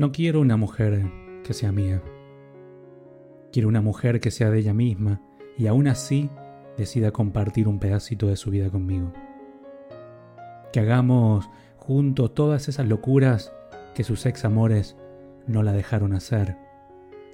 No 0.00 0.12
quiero 0.12 0.40
una 0.40 0.56
mujer 0.56 1.10
que 1.44 1.52
sea 1.52 1.72
mía. 1.72 2.02
Quiero 3.52 3.68
una 3.68 3.82
mujer 3.82 4.18
que 4.18 4.30
sea 4.30 4.48
de 4.48 4.60
ella 4.60 4.72
misma 4.72 5.20
y 5.58 5.66
aún 5.66 5.88
así 5.88 6.30
decida 6.78 7.10
compartir 7.10 7.68
un 7.68 7.78
pedacito 7.78 8.26
de 8.28 8.36
su 8.36 8.50
vida 8.50 8.70
conmigo. 8.70 9.12
Que 10.72 10.80
hagamos 10.80 11.50
juntos 11.76 12.32
todas 12.32 12.66
esas 12.70 12.88
locuras 12.88 13.52
que 13.94 14.02
sus 14.02 14.24
ex 14.24 14.46
amores 14.46 14.96
no 15.46 15.62
la 15.62 15.74
dejaron 15.74 16.14
hacer. 16.14 16.56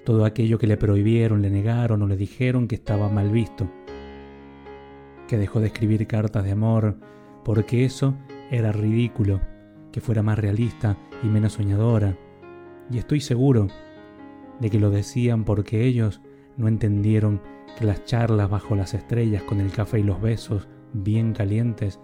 Todo 0.05 0.24
aquello 0.24 0.59
que 0.59 0.66
le 0.66 0.77
prohibieron, 0.77 1.42
le 1.42 1.51
negaron 1.51 2.02
o 2.02 2.09
le 2.09 2.16
dijeron 2.16 2.66
que 2.66 2.74
estaba 2.74 3.09
mal 3.09 3.30
visto. 3.30 3.70
Que 5.28 5.38
dejó 5.38 5.60
de 5.60 5.69
escribir 5.69 6.05
cartas 6.09 6.42
de 6.42 6.51
amor 6.51 6.96
porque 7.45 7.84
eso 7.84 8.16
era 8.51 8.73
ridículo, 8.73 9.41
que 9.92 10.01
fuera 10.01 10.24
más 10.24 10.37
realista 10.37 10.96
y 11.23 11.28
menos 11.28 11.52
soñadora. 11.52 12.16
Y 12.90 12.98
estoy 12.98 13.20
seguro 13.20 13.68
de 14.60 14.70
que 14.70 14.78
lo 14.78 14.90
decían 14.90 15.45
porque 15.45 15.84
ellos 15.84 16.20
no 16.56 16.68
entendieron 16.68 17.40
que 17.78 17.84
las 17.84 18.04
charlas 18.04 18.48
bajo 18.48 18.74
las 18.74 18.95
estrellas 18.95 19.42
con 19.42 19.60
el 19.60 19.70
café 19.70 20.00
y 20.00 20.02
los 20.02 20.20
besos 20.20 20.68
bien 20.92 21.32
calientes 21.32 22.00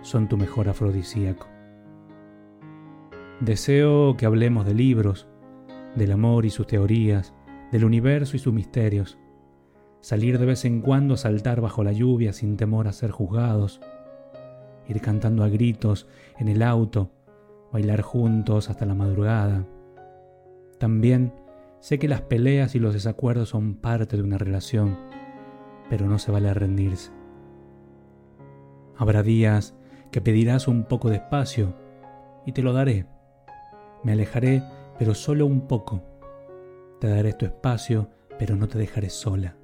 son 0.00 0.28
tu 0.28 0.36
mejor 0.36 0.68
afrodisíaco. 0.68 1.46
Deseo 3.40 4.16
que 4.16 4.26
hablemos 4.26 4.66
de 4.66 4.74
libros, 4.74 5.28
del 5.94 6.12
amor 6.12 6.46
y 6.46 6.50
sus 6.50 6.66
teorías, 6.66 7.34
del 7.70 7.84
universo 7.84 8.36
y 8.36 8.40
sus 8.40 8.52
misterios, 8.52 9.18
salir 10.00 10.38
de 10.38 10.46
vez 10.46 10.64
en 10.64 10.80
cuando 10.80 11.14
a 11.14 11.16
saltar 11.16 11.60
bajo 11.60 11.84
la 11.84 11.92
lluvia 11.92 12.32
sin 12.32 12.56
temor 12.56 12.88
a 12.88 12.92
ser 12.92 13.10
juzgados, 13.10 13.80
ir 14.88 15.00
cantando 15.00 15.44
a 15.44 15.48
gritos 15.48 16.08
en 16.38 16.48
el 16.48 16.62
auto, 16.62 17.10
bailar 17.72 18.02
juntos 18.02 18.68
hasta 18.68 18.86
la 18.86 18.94
madrugada. 18.94 19.66
También 20.82 21.32
sé 21.78 22.00
que 22.00 22.08
las 22.08 22.22
peleas 22.22 22.74
y 22.74 22.80
los 22.80 22.92
desacuerdos 22.92 23.50
son 23.50 23.76
parte 23.76 24.16
de 24.16 24.22
una 24.24 24.36
relación, 24.36 24.98
pero 25.88 26.08
no 26.08 26.18
se 26.18 26.32
vale 26.32 26.52
rendirse. 26.52 27.12
Habrá 28.96 29.22
días 29.22 29.76
que 30.10 30.20
pedirás 30.20 30.66
un 30.66 30.82
poco 30.82 31.08
de 31.08 31.18
espacio 31.18 31.76
y 32.44 32.50
te 32.50 32.62
lo 32.62 32.72
daré. 32.72 33.06
Me 34.02 34.10
alejaré, 34.10 34.64
pero 34.98 35.14
solo 35.14 35.46
un 35.46 35.68
poco. 35.68 36.02
Te 36.98 37.06
daré 37.06 37.32
tu 37.32 37.46
espacio, 37.46 38.10
pero 38.36 38.56
no 38.56 38.66
te 38.66 38.76
dejaré 38.76 39.08
sola. 39.08 39.54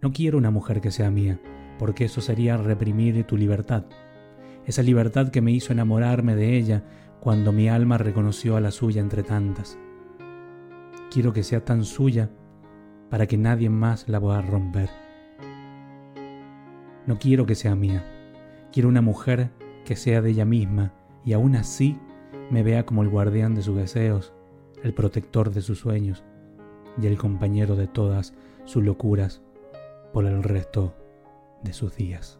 No 0.00 0.12
quiero 0.12 0.38
una 0.38 0.52
mujer 0.52 0.80
que 0.80 0.92
sea 0.92 1.10
mía, 1.10 1.40
porque 1.76 2.04
eso 2.04 2.20
sería 2.20 2.56
reprimir 2.56 3.24
tu 3.24 3.36
libertad. 3.36 3.86
Esa 4.64 4.84
libertad 4.84 5.30
que 5.30 5.40
me 5.40 5.50
hizo 5.50 5.72
enamorarme 5.72 6.36
de 6.36 6.56
ella 6.56 6.84
cuando 7.18 7.50
mi 7.50 7.68
alma 7.68 7.98
reconoció 7.98 8.56
a 8.56 8.60
la 8.60 8.70
suya 8.70 9.00
entre 9.00 9.24
tantas. 9.24 9.76
Quiero 11.10 11.32
que 11.32 11.42
sea 11.42 11.64
tan 11.64 11.84
suya 11.84 12.30
para 13.10 13.26
que 13.26 13.38
nadie 13.38 13.70
más 13.70 14.08
la 14.08 14.20
pueda 14.20 14.42
romper. 14.42 14.90
No 17.06 17.18
quiero 17.18 17.46
que 17.46 17.54
sea 17.54 17.74
mía. 17.74 18.04
Quiero 18.72 18.88
una 18.90 19.00
mujer 19.00 19.50
que 19.86 19.96
sea 19.96 20.20
de 20.20 20.30
ella 20.30 20.44
misma 20.44 20.92
y 21.24 21.32
aún 21.32 21.56
así 21.56 21.98
me 22.50 22.62
vea 22.62 22.84
como 22.84 23.02
el 23.02 23.08
guardián 23.08 23.54
de 23.54 23.62
sus 23.62 23.76
deseos, 23.76 24.34
el 24.82 24.92
protector 24.92 25.50
de 25.50 25.62
sus 25.62 25.78
sueños 25.78 26.24
y 27.00 27.06
el 27.06 27.16
compañero 27.16 27.76
de 27.76 27.86
todas 27.86 28.34
sus 28.64 28.84
locuras 28.84 29.40
por 30.12 30.26
el 30.26 30.42
resto 30.42 30.94
de 31.62 31.72
sus 31.72 31.96
días. 31.96 32.38